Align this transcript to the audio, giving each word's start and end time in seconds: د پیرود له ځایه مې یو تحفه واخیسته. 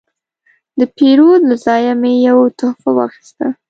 د 0.79 0.81
پیرود 0.95 1.41
له 1.49 1.55
ځایه 1.65 1.93
مې 2.01 2.13
یو 2.27 2.39
تحفه 2.59 2.91
واخیسته. 2.95 3.45